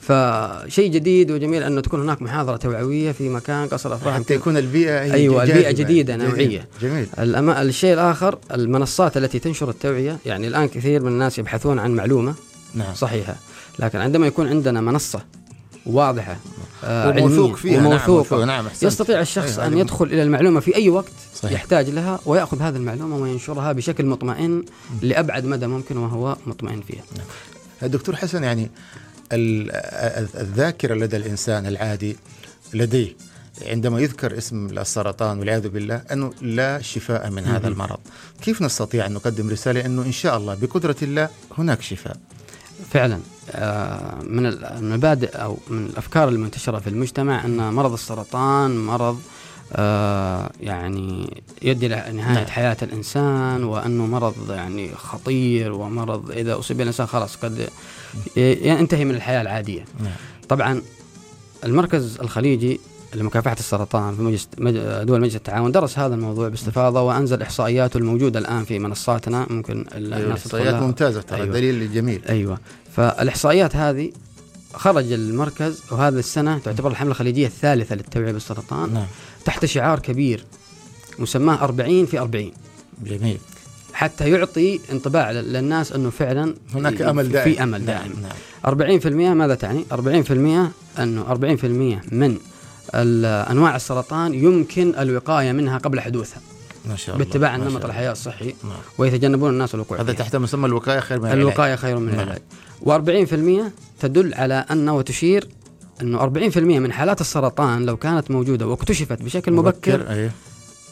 فشيء 0.00 0.90
جديد 0.90 1.30
وجميل 1.30 1.62
أنه 1.62 1.80
تكون 1.80 2.00
هناك 2.00 2.22
محاضرة 2.22 2.56
توعوية 2.56 3.12
في 3.12 3.28
مكان 3.28 3.68
قصر 3.68 3.94
أفراح 3.94 4.14
حتى 4.14 4.34
يكون 4.34 4.56
البيئة 4.56 5.02
هي 5.04 5.12
أيوة، 5.12 5.44
جاذبة. 5.44 5.58
البيئة 5.58 5.70
جديدة، 5.84 6.16
جميل. 6.16 6.28
نوعية. 6.30 6.68
جميل 6.82 7.06
الأما... 7.18 7.62
الشيء 7.62 7.94
الآخر 7.94 8.38
المنصات 8.54 9.16
التي 9.16 9.38
تنشر 9.38 9.70
التوعية 9.70 10.18
يعني 10.26 10.48
الآن 10.48 10.68
كثير 10.68 11.02
من 11.02 11.08
الناس 11.08 11.38
يبحثون 11.38 11.78
عن 11.78 11.90
معلومة 11.90 12.34
نعم 12.74 12.94
صحيحة 12.94 13.36
لكن 13.78 13.98
عندما 13.98 14.26
يكون 14.26 14.46
عندنا 14.48 14.80
منصة 14.80 15.20
واضحة 15.86 16.36
آه 16.84 17.08
وموثوق 17.08 17.56
فيها. 17.56 17.76
نعم 17.80 17.86
وموثوقة 17.86 18.16
موثوق، 18.16 18.44
نعم 18.44 18.66
أحسنت. 18.66 18.82
يستطيع 18.82 19.20
الشخص 19.20 19.58
أيوة، 19.58 19.72
أن 19.72 19.78
يدخل 19.78 20.04
إلى 20.04 20.22
المعلومة 20.22 20.60
في 20.60 20.76
أي 20.76 20.88
وقت 20.88 21.12
صحيح. 21.34 21.52
يحتاج 21.52 21.90
لها 21.90 22.20
ويأخذ 22.26 22.62
هذه 22.62 22.76
المعلومة 22.76 23.16
وينشرها 23.16 23.72
بشكل 23.72 24.06
مطمئن 24.06 24.64
لأبعد 25.02 25.44
مدى 25.44 25.66
ممكن 25.66 25.96
وهو 25.96 26.36
مطمئن 26.46 26.80
فيها. 26.80 27.02
الدكتور 27.82 28.16
حسن 28.16 28.44
يعني 28.44 28.70
ال- 29.32 29.70
الذاكرة 30.40 30.94
لدى 30.94 31.16
الإنسان 31.16 31.66
العادي 31.66 32.16
لديه 32.74 33.16
عندما 33.66 34.00
يذكر 34.00 34.38
اسم 34.38 34.66
السرطان 34.66 35.38
والعياذ 35.38 35.68
بالله 35.68 36.02
أنه 36.12 36.32
لا 36.42 36.82
شفاء 36.82 37.30
من 37.30 37.44
هذا 37.44 37.68
المرض. 37.68 37.98
كيف 38.42 38.62
نستطيع 38.62 39.06
أن 39.06 39.12
نقدم 39.12 39.50
رسالة 39.50 39.86
أنه 39.86 40.02
إن 40.02 40.12
شاء 40.12 40.36
الله 40.36 40.54
بقدرة 40.54 40.96
الله 41.02 41.28
هناك 41.58 41.82
شفاء؟ 41.82 42.16
فعلا. 42.90 43.18
من 44.22 44.46
المبادئ 44.46 45.36
أو 45.36 45.58
من 45.68 45.86
الأفكار 45.86 46.28
المنتشرة 46.28 46.78
في 46.78 46.90
المجتمع 46.90 47.44
إن 47.44 47.72
مرض 47.72 47.92
السرطان 47.92 48.86
مرض 48.86 49.20
آه، 49.72 50.50
يعني 50.60 51.36
يؤدي 51.62 51.86
إلى 51.86 51.96
نهاية 51.96 52.34
نعم. 52.34 52.46
حياة 52.46 52.76
الإنسان 52.82 53.64
وأنه 53.64 54.06
مرض 54.06 54.50
يعني 54.50 54.94
خطير 54.94 55.72
ومرض 55.72 56.30
إذا 56.30 56.58
أصيب 56.58 56.80
الإنسان 56.80 57.06
خلاص 57.06 57.36
قد 57.36 57.68
ينتهي 58.36 59.04
من 59.04 59.14
الحياة 59.14 59.42
العادية. 59.42 59.84
نعم. 60.00 60.12
طبعا 60.48 60.82
المركز 61.64 62.18
الخليجي 62.20 62.80
لمكافحة 63.14 63.56
السرطان 63.58 64.16
في 64.16 64.22
مجلس 64.22 64.48
دول 65.04 65.20
مجلس 65.20 65.36
التعاون 65.36 65.72
درس 65.72 65.98
هذا 65.98 66.14
الموضوع 66.14 66.48
باستفاضة 66.48 67.02
وأنزل 67.02 67.42
إحصائياته 67.42 67.98
الموجودة 67.98 68.38
الآن 68.38 68.64
في 68.64 68.78
منصاتنا. 68.78 69.46
ممكن 69.50 69.84
أيوة 69.94 70.32
إحصائيات 70.32 70.74
ممتازة 70.74 71.20
ترى 71.20 71.42
أيوة. 71.42 71.54
دليل 71.54 71.92
جميل. 71.92 72.22
أيوة. 72.28 72.58
فالإحصائيات 72.96 73.76
هذه 73.76 74.12
خرج 74.74 75.12
المركز 75.12 75.82
وهذه 75.90 76.18
السنة 76.18 76.58
تعتبر 76.58 76.90
الحملة 76.90 77.10
الخليجية 77.10 77.46
الثالثة 77.46 77.94
للتوعية 77.94 78.32
بالسرطان. 78.32 78.94
نعم. 78.94 79.06
تحت 79.44 79.64
شعار 79.64 79.98
كبير 79.98 80.44
مسماه 81.18 81.64
40 81.64 82.06
في 82.06 82.18
40 82.18 82.52
جميل. 83.04 83.38
حتى 83.92 84.30
يعطي 84.30 84.80
انطباع 84.92 85.30
للناس 85.30 85.92
إنه 85.92 86.10
فعلا 86.10 86.54
هناك 86.74 87.02
أمل 87.02 87.28
دائم. 87.28 87.52
في 87.54 87.62
أمل 87.62 87.86
دائم. 87.86 88.12
نعم. 88.22 88.32
40% 88.64 89.06
ماذا 89.34 89.54
تعني؟ 89.54 89.84
40% 89.92 90.72
أنه 90.98 91.24
40% 91.24 92.02
من 92.12 92.38
أنواع 92.94 93.76
السرطان 93.76 94.34
يمكن 94.34 94.94
الوقاية 94.98 95.52
منها 95.52 95.78
قبل 95.78 96.00
حدوثها. 96.00 96.40
ما 96.88 96.96
شاء 96.96 97.14
الله 97.14 97.26
باتباع 97.26 97.56
النمط 97.56 97.84
الحياة 97.84 98.12
الصحي 98.12 98.54
نعم. 98.64 98.72
ويتجنبون 98.98 99.50
الناس 99.50 99.74
الوقوع 99.74 100.00
هذا 100.00 100.12
تحت 100.12 100.36
مسمى 100.36 100.66
الوقاية 100.66 101.00
خير 101.00 101.18
من 101.18 101.24
العلاج 101.24 101.40
الوقاية 101.40 101.76
خير 101.76 101.98
من 101.98 102.16
نعم. 102.16 102.20
العلاج 102.20 102.40
و40% 102.84 103.70
تدل 104.00 104.34
على 104.34 104.64
أن 104.70 104.88
وتشير 104.88 105.48
أنه 106.02 106.18
40% 106.18 106.56
من 106.58 106.92
حالات 106.92 107.20
السرطان 107.20 107.86
لو 107.86 107.96
كانت 107.96 108.30
موجودة 108.30 108.66
واكتشفت 108.66 109.22
بشكل 109.22 109.52
مبكر, 109.52 109.98
مبكر 109.98 110.12
أيه. 110.12 110.32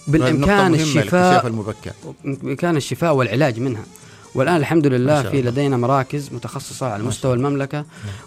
بالإمكان 0.07 0.75
الشفاء 0.75 1.47
المبكر. 1.47 1.93
بإمكان 2.25 2.77
الشفاء 2.77 3.15
والعلاج 3.15 3.61
منها. 3.61 3.83
والآن 4.37 4.57
الحمد 4.57 4.87
لله 4.87 5.23
في 5.23 5.43
لدينا 5.43 5.77
مراكز 5.77 6.33
متخصصة 6.33 6.87
على 6.87 7.03
مستوى 7.03 7.35
المملكة 7.35 7.79
نعم. 7.79 7.87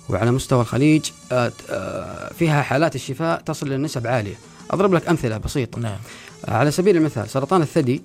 وعلى 0.10 0.32
مستوى 0.32 0.62
الخليج. 0.62 1.06
آه، 1.32 1.52
آه، 1.70 2.34
فيها 2.34 2.62
حالات 2.62 2.96
الشفاء 2.96 3.42
تصل 3.42 3.70
لنسب 3.70 4.08
عالية. 4.08 4.36
أضرب 4.72 4.94
لك 4.94 5.08
أمثلة 5.10 5.38
بسيطة. 5.38 5.80
نعم. 5.80 5.98
على 6.48 6.72
سبيل 6.72 6.98
المثال 6.98 7.30
سرطان 7.30 7.62
الثدي 7.62 8.04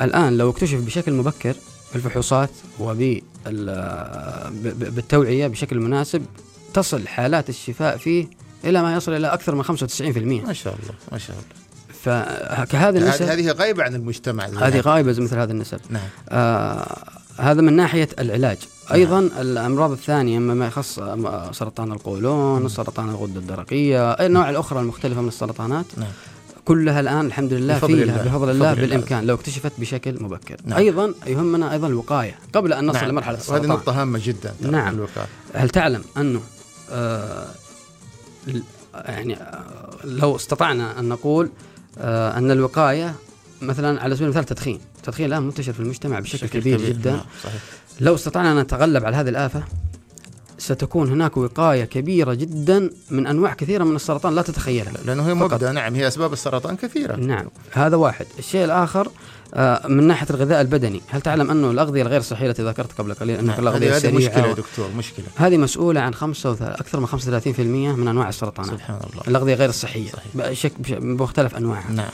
الآن 0.00 0.38
لو 0.38 0.50
اكتشف 0.50 0.78
بشكل 0.78 1.12
مبكر 1.12 1.54
بالفحوصات 1.92 2.50
وبالتوعيه 2.80 3.86
بشكل 5.46 5.80
مناسب 5.80 6.22
تصل 6.74 7.08
حالات 7.08 7.48
الشفاء 7.48 7.96
فيه 7.96 8.26
إلى 8.64 8.82
ما 8.82 8.94
يصل 8.94 9.12
إلى 9.12 9.26
أكثر 9.26 9.54
من 9.54 9.64
95% 9.64 9.68
ما 10.46 10.52
شاء 10.52 10.74
الله 10.74 10.94
ما 11.12 11.18
شاء 11.18 11.36
الله. 11.36 11.62
فكهذه 12.02 12.98
النسب 12.98 13.22
هذه 13.24 13.52
غايبة 13.52 13.82
عن 13.82 13.94
المجتمع. 13.94 14.44
هذه 14.44 14.80
غايبة 14.80 15.10
مثل 15.10 15.38
هذه 15.38 15.50
النسب. 15.50 15.80
نعم. 15.90 16.02
آه 16.28 17.21
هذا 17.38 17.60
من 17.60 17.72
ناحية 17.72 18.08
العلاج 18.18 18.58
نعم. 18.90 19.00
أيضا 19.00 19.20
نعم. 19.20 19.30
الأمراض 19.40 19.90
الثانية 19.90 20.38
ما 20.38 20.66
يخص 20.66 21.00
سرطان 21.52 21.92
القولون 21.92 22.68
سرطان 22.68 23.08
الغدة 23.08 23.40
الدرقية 23.40 24.12
النوع 24.12 24.50
الأخرى 24.50 24.80
المختلفة 24.80 25.20
من 25.20 25.28
السرطانات 25.28 25.86
نعم. 25.96 26.08
كلها 26.64 27.00
الآن 27.00 27.26
الحمد 27.26 27.52
لله 27.52 27.76
بفضل 27.76 28.04
فيها 28.04 28.04
الله. 28.04 28.24
بفضل 28.24 28.50
الله 28.50 28.74
بالإمكان 28.74 29.18
الله. 29.18 29.28
لو 29.28 29.34
اكتشفت 29.34 29.72
بشكل 29.78 30.22
مبكر 30.22 30.56
نعم. 30.64 30.78
أيضا 30.78 31.14
يهمنا 31.26 31.72
أيضا 31.72 31.86
الوقاية 31.86 32.38
قبل 32.54 32.72
أن 32.72 32.86
نصل 32.86 32.98
نعم. 32.98 33.08
لمرحلة 33.08 33.36
السرطان 33.36 33.60
وهذه 33.60 33.78
نقطة 33.78 34.02
هامة 34.02 34.20
جدا 34.24 34.54
نعم 34.60 34.94
الوقاية. 34.94 35.26
هل 35.54 35.68
تعلم 35.68 36.04
أنه 36.16 36.40
آه 36.90 37.46
يعني 38.94 39.36
آه 39.36 39.64
لو 40.04 40.36
استطعنا 40.36 40.98
أن 41.00 41.08
نقول 41.08 41.50
آه 41.98 42.38
أن 42.38 42.50
الوقاية 42.50 43.14
مثلا 43.62 44.02
على 44.02 44.14
سبيل 44.14 44.28
المثال 44.28 44.44
تدخين. 44.44 44.80
التدخين 44.96 45.26
الآن 45.26 45.42
منتشر 45.42 45.72
في 45.72 45.80
المجتمع 45.80 46.20
بشكل 46.20 46.46
كبير, 46.46 46.78
كبير 46.78 46.88
جدا. 46.92 47.10
نعم 47.10 47.24
صحيح. 47.44 47.62
لو 48.00 48.14
استطعنا 48.14 48.52
أن 48.52 48.58
نتغلب 48.58 49.04
على 49.04 49.16
هذه 49.16 49.28
الآفة 49.28 49.62
ستكون 50.58 51.08
هناك 51.10 51.36
وقاية 51.36 51.84
كبيرة 51.84 52.34
جدا 52.34 52.90
من 53.10 53.26
أنواع 53.26 53.54
كثيرة 53.54 53.84
من 53.84 53.96
السرطان 53.96 54.34
لا 54.34 54.42
تتخيلها. 54.42 54.92
لأنه 55.04 55.28
هي 55.28 55.34
مبدأ. 55.34 55.72
نعم 55.72 55.94
هي 55.94 56.08
أسباب 56.08 56.32
السرطان 56.32 56.76
كثيرة. 56.76 57.16
نعم 57.16 57.46
هذا 57.72 57.96
واحد. 57.96 58.26
الشيء 58.38 58.64
الآخر 58.64 59.08
آه 59.54 59.86
من 59.86 60.06
ناحية 60.06 60.26
الغذاء 60.30 60.60
البدني 60.60 61.00
هل 61.08 61.20
تعلم 61.20 61.50
أنه 61.50 61.70
الأغذية 61.70 62.02
الغير 62.02 62.20
صحية 62.20 62.50
التي 62.50 62.62
ذكرت 62.62 62.92
قبل 62.92 63.14
قليل 63.14 63.38
أنه 63.38 63.52
نعم. 63.52 63.60
الأغذية 63.60 63.96
هذه 63.96 64.12
مشكلة 64.12 64.46
يا 64.46 64.52
دكتور 64.52 64.88
مشكلة. 64.96 65.26
هذه 65.36 65.56
مسؤولة 65.56 66.00
عن 66.00 66.14
خمسة. 66.14 66.56
أكثر 66.60 67.00
من 67.00 67.06
35% 67.06 67.96
من 67.96 68.08
أنواع 68.08 68.28
السرطانات. 68.28 68.72
سبحان 68.72 68.96
الله. 68.96 69.22
الأغذية 69.28 69.54
غير 69.54 69.68
الصحية 69.68 70.10
صحيح. 70.10 70.72
بمختلف 70.78 71.56
أنواعها. 71.56 71.90
نعم. 71.90 72.10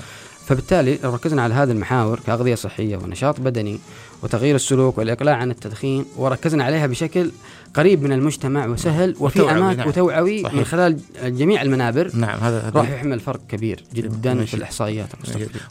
فبالتالي 0.48 0.98
لو 1.04 1.14
ركزنا 1.14 1.42
على 1.42 1.54
هذه 1.54 1.70
المحاور 1.70 2.20
كأغذية 2.26 2.54
صحية 2.54 2.96
ونشاط 2.96 3.40
بدني 3.40 3.78
وتغيير 4.22 4.54
السلوك 4.54 4.98
والإقلاع 4.98 5.36
عن 5.36 5.50
التدخين 5.50 6.04
وركزنا 6.16 6.64
عليها 6.64 6.86
بشكل 6.86 7.30
قريب 7.74 8.02
من 8.02 8.12
المجتمع 8.12 8.66
وسهل 8.66 9.16
وفي 9.20 9.50
أماكن 9.50 9.78
نعم. 9.78 9.88
وتوعوي 9.88 10.42
صحيح. 10.42 10.54
من 10.54 10.64
خلال 10.64 11.00
جميع 11.22 11.62
المنابر 11.62 12.10
نعم 12.14 12.38
هذا 12.38 12.72
راح 12.74 12.90
يحمل 12.90 13.20
فرق 13.20 13.40
كبير 13.48 13.84
جدا 13.94 14.34
ماشي. 14.34 14.46
في 14.46 14.54
الإحصائيات 14.54 15.08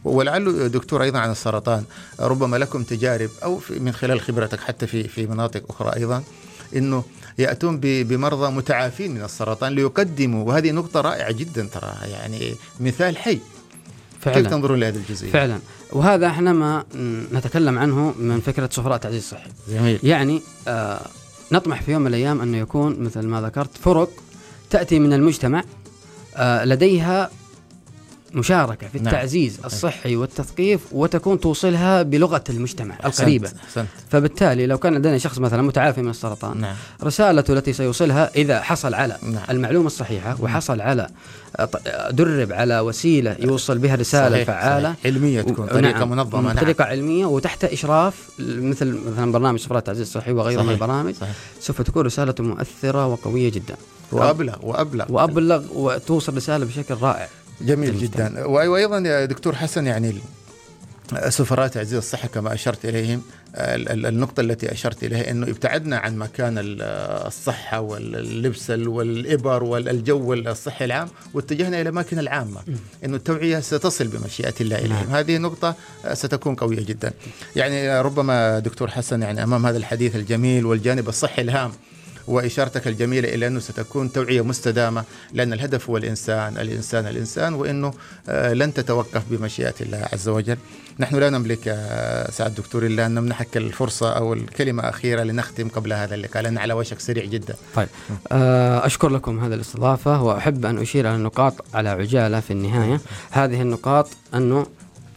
ولعله 0.04 0.68
دكتور 0.68 1.04
أيضا 1.04 1.20
عن 1.20 1.32
السرطان 1.32 1.84
ربما 2.20 2.58
لكم 2.58 2.84
تجارب 2.84 3.30
أو 3.44 3.60
من 3.80 3.92
خلال 3.92 4.22
خبرتك 4.22 4.60
حتى 4.60 4.88
في 4.88 5.04
في 5.08 5.28
مناطق 5.28 5.64
أخرى 5.70 5.96
أيضا 5.96 6.24
إنه 6.76 7.04
يأتون 7.38 7.80
بمرضى 7.80 8.52
متعافين 8.52 9.12
من 9.12 9.24
السرطان 9.24 9.74
ليقدموا 9.74 10.48
وهذه 10.48 10.72
نقطة 10.72 11.02
رائعة 11.02 11.32
جدا 11.32 11.70
تراها 11.74 12.06
يعني 12.06 12.56
مثال 12.80 13.18
حي 13.18 13.40
فعلا. 14.28 14.42
كيف 14.42 14.52
تنظرون 14.52 14.80
لهذه 14.80 14.96
الجزئية؟ 14.96 15.32
فعلا. 15.32 15.60
وهذا 15.92 16.28
إحنا 16.28 16.54
ما 16.54 16.84
نتكلم 17.34 17.80
عنه 17.80 18.14
من 18.20 18.40
فكرة 18.40 18.70
سفراء 18.72 18.98
تعزيز 18.98 19.22
الصحي. 19.24 19.50
جميل. 19.70 20.00
يعني 20.04 20.42
آه 20.68 21.02
نطمح 21.52 21.82
في 21.82 21.92
يوم 21.92 22.02
من 22.02 22.08
الأيام 22.08 22.42
انه 22.42 22.58
يكون 22.58 23.00
مثل 23.00 23.26
ما 23.26 23.42
ذكرت 23.42 23.78
فرق 23.78 24.10
تأتي 24.70 25.00
من 25.00 25.14
المجتمع 25.14 25.64
آه 26.36 26.66
لديها 26.66 27.30
مشاركة 28.34 28.88
في 28.88 28.98
نعم. 28.98 29.08
التعزيز 29.08 29.60
الصحي 29.66 30.16
والتثقيف 30.16 30.82
وتكون 30.92 31.40
توصلها 31.40 32.02
بلغة 32.02 32.44
المجتمع 32.50 32.96
القريبة 33.06 33.52
أحسنت. 33.68 33.88
فبالتالي 34.10 34.68
لو 34.68 34.78
كان 34.78 34.96
لدينا 34.96 35.18
شخص 35.18 35.40
مثلا 35.40 35.62
متعافي 35.62 36.02
من 36.02 36.10
السرطان 36.10 36.62
نعم. 36.62 36.76
رسالته 37.04 37.54
التي 37.54 37.74
سيوصلها 37.74 38.32
إذا 38.36 38.62
حصل 38.62 38.94
على 38.94 39.18
نعم. 39.24 39.44
المعلومة 39.50 39.88
الصحيحة 39.88 40.30
نعم. 40.30 40.38
وحصل 40.42 40.82
على 40.82 41.10
درب 42.12 42.54
على 42.54 42.80
وسيلة 42.80 43.36
يوصل 43.40 43.78
بها 43.78 43.96
رسالة 43.96 44.36
صحيح. 44.36 44.48
فعالة 44.48 44.94
صحيح. 44.94 45.06
علمية 45.06 45.42
تكون 45.42 45.68
طريقة 45.68 46.00
نعم. 46.00 46.10
منظمة 46.10 46.54
نعم. 46.54 46.58
طريقة 46.58 46.84
علمية 46.84 47.26
وتحت 47.26 47.64
إشراف 47.64 48.30
مثل 48.40 49.00
مثلا 49.12 49.32
برنامج 49.32 49.60
سفرات 49.60 49.82
التعزيز 49.82 50.08
الصحي 50.08 50.32
وغيره 50.32 50.62
من 50.62 50.70
البرامج 50.70 51.14
صحيح. 51.14 51.36
سوف 51.60 51.82
تكون 51.82 52.06
رسالته 52.06 52.44
مؤثرة 52.44 53.08
وقوية 53.08 53.52
جدا 53.52 53.76
وأبلغ 54.12 54.56
وأبلغ 54.62 55.06
وأبلغ 55.10 55.64
وتوصل 55.74 56.36
رسالة 56.38 56.66
بشكل 56.66 56.96
رائع 57.02 57.28
جميل 57.62 58.00
جدا. 58.00 58.46
وأيضا 58.46 59.00
يا 59.00 59.26
دكتور 59.26 59.56
حسن 59.56 59.88
يعني 59.88 60.16
سفراء 61.30 61.68
تعزيز 61.68 61.94
الصحة 61.94 62.28
كما 62.28 62.54
أشرت 62.54 62.86
إليهم 62.86 63.22
النقطة 63.56 64.42
التي 64.42 64.72
أشرت 64.72 65.04
إليها 65.04 65.32
أنه 65.32 65.48
ابتعدنا 65.48 65.98
عن 65.98 66.18
مكان 66.18 66.56
الصحة 66.58 67.82
واللبس 67.82 68.70
والإبر 68.70 69.64
والجو 69.64 70.34
الصحي 70.34 70.86
العام 70.86 71.08
واتجهنا 71.34 71.68
إلى 71.68 71.82
الأماكن 71.82 72.20
العامة. 72.20 72.62
أنه 73.06 73.16
التوعية 73.18 73.60
ستصل 73.60 74.08
بمشيئة 74.08 74.54
الله 74.62 74.78
إليهم. 74.78 75.10
نعم. 75.10 75.16
هذه 75.16 75.38
نقطة 75.38 75.76
ستكون 76.14 76.56
قوية 76.56 76.86
جدا. 76.86 77.12
يعني 77.56 78.02
ربما 78.02 78.60
دكتور 78.60 78.92
حسن 78.92 79.22
يعني 79.22 79.44
أمام 79.44 79.66
هذا 79.66 79.78
الحديث 79.78 80.16
الجميل 80.16 80.66
والجانب 80.66 81.10
الصحي 81.10 81.42
الهام 81.42 81.72
وإشارتك 82.28 82.88
الجميلة 82.88 83.30
إلى 83.30 83.48
أنه 83.48 83.60
ستكون 83.60 84.12
توعية 84.12 84.42
مستدامة 84.42 85.04
لأن 85.34 85.54
الهدف 85.54 85.90
هو 85.90 85.98
الإنسان 85.98 86.58
الإنسان 86.58 87.08
الإنسان 87.08 87.54
وأنه 87.54 87.94
آه، 88.30 88.54
لن 88.54 88.74
تتوقف 88.74 89.24
بمشيئة 89.32 89.74
الله 89.82 90.08
عز 90.14 90.30
وجل. 90.30 90.58
نحن 91.00 91.16
لا 91.16 91.30
نملك 91.30 91.60
آه، 91.68 92.32
سعد 92.32 92.56
دكتور 92.56 92.86
إلا 92.86 93.06
أن 93.06 93.14
نمنحك 93.14 93.58
الفرصة 93.58 94.12
أو 94.12 94.34
الكلمة 94.34 94.90
أخيرة 94.90 95.24
لنختم 95.24 95.70
قبل 95.70 95.94
هذا 95.94 96.16
اللقاء 96.16 96.44
لأن 96.44 96.58
على 96.58 96.74
وشك 96.74 97.00
سريع 97.00 97.26
جدا. 97.26 97.56
طيب 97.76 97.88
آه، 98.32 98.86
أشكر 98.86 99.10
لكم 99.10 99.40
هذه 99.40 99.54
الاستضافة 99.54 100.24
وأحب 100.24 100.66
أن 100.66 100.78
أشير 100.78 101.08
على 101.08 101.16
النقاط 101.16 101.54
على 101.74 101.90
عجالة 101.90 102.40
في 102.40 102.52
النهاية. 102.52 103.02
هذه 103.32 103.62
النقاط 103.62 104.10
أنه 104.34 104.66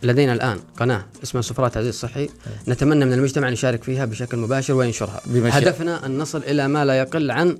لدينا 0.02 0.32
الآن 0.32 0.58
قناة 0.78 1.04
اسمها 1.22 1.42
سفراء 1.42 1.68
تعزيز 1.68 1.88
الصحي 1.88 2.28
نتمنى 2.68 3.04
من 3.04 3.12
المجتمع 3.12 3.48
أن 3.48 3.52
يشارك 3.52 3.82
فيها 3.84 4.04
بشكل 4.04 4.36
مباشر 4.36 4.74
وينشرها 4.74 5.20
بمشي. 5.26 5.58
هدفنا 5.58 6.06
أن 6.06 6.18
نصل 6.18 6.38
إلى 6.38 6.68
ما 6.68 6.84
لا 6.84 6.98
يقل 6.98 7.30
عن 7.30 7.58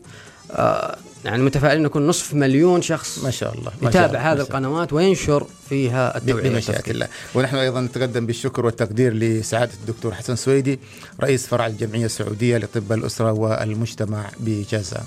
آه 0.50 0.96
يعني 1.24 1.42
متفائلين 1.42 1.82
نكون 1.82 2.06
نصف 2.06 2.34
مليون 2.34 2.82
شخص 2.82 3.18
ما 3.24 3.30
شاء 3.30 3.54
الله 3.54 3.72
ما 3.82 3.88
يتابع 3.90 4.22
شاء. 4.22 4.32
هذه. 4.32 4.40
القنوات 4.40 4.92
وينشر 4.92 5.46
فيها 5.68 6.16
التوعية 6.16 6.50
بمشيئة 6.50 6.74
والتثقيف. 6.74 6.94
الله 6.94 7.08
ونحن 7.34 7.56
أيضا 7.56 7.80
نتقدم 7.80 8.26
بالشكر 8.26 8.66
والتقدير 8.66 9.14
لسعادة 9.14 9.72
الدكتور 9.80 10.14
حسن 10.14 10.36
سويدي 10.36 10.80
رئيس 11.20 11.46
فرع 11.46 11.66
الجمعية 11.66 12.06
السعودية 12.06 12.58
لطب 12.58 12.92
الأسرة 12.92 13.32
والمجتمع 13.32 14.30
بجازان 14.40 15.04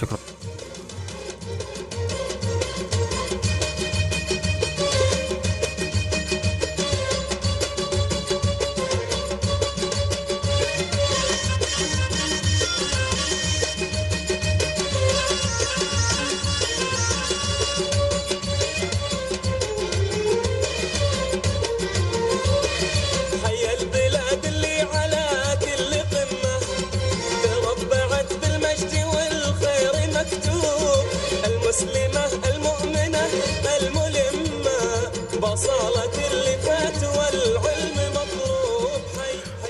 شكرا 0.00 0.18
المسلمة 31.72 32.54
المؤمنة 32.54 33.26
الملمة. 33.80 35.10
بصالة 35.42 36.12
اللي 36.32 36.56
فات 36.62 37.04
والعلم 37.04 38.10
مطلوب. 38.10 39.02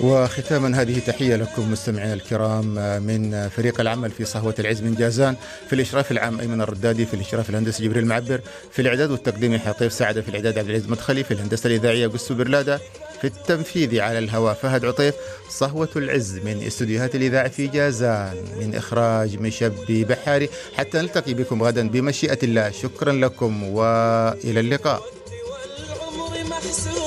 وختاما 0.01 0.81
هذه 0.81 0.99
تحية 0.99 1.37
لكم 1.37 1.73
مستمعينا 1.73 2.15
الكرام 2.15 2.65
من 3.03 3.49
فريق 3.49 3.81
العمل 3.81 4.11
في 4.11 4.25
صهوة 4.25 4.55
العز 4.59 4.83
من 4.83 4.95
جازان 4.95 5.37
في 5.67 5.73
الإشراف 5.73 6.11
العام 6.11 6.41
أيمن 6.41 6.61
الردادي 6.61 7.07
في 7.07 7.15
الإشراف 7.15 7.51
الهندسي 7.51 7.85
جبريل 7.85 8.07
معبر 8.07 8.41
في 8.73 8.83
الإعداد 8.83 9.11
والتقديم 9.11 9.59
حطيف 9.59 9.93
سعد 9.93 10.21
في 10.21 10.29
الإعداد 10.29 10.59
عبد 10.59 10.69
العزيز 10.69 10.89
مدخلي 10.89 11.25
في 11.25 11.35
الهندسة 11.35 11.67
الإذاعية 11.67 12.07
قسو 12.07 12.35
برلادة. 12.35 12.81
في 13.23 13.29
التنفيذ 13.29 14.01
على 14.01 14.19
الهواء 14.19 14.55
فهد 14.55 14.85
عطيف 14.85 15.15
صهوة 15.49 15.89
العز 15.97 16.39
من 16.45 16.63
استديوهات 16.67 17.15
الإذاعة 17.15 17.49
في 17.49 17.67
جازان. 17.67 18.37
من 18.61 18.75
إخراج 18.75 19.41
مشبي 19.41 20.05
بحاري 20.05 20.49
حتى 20.75 20.99
نلتقي 20.99 21.35
بكم 21.35 21.63
غدا 21.63 21.89
بمشيئة 21.89 22.39
الله. 22.43 22.71
شكرا 22.71 23.13
لكم 23.13 23.63
وإلى 23.63 24.61
اللقاء. 24.61 25.03
والعمر 25.51 26.49
محسوب. 26.51 27.02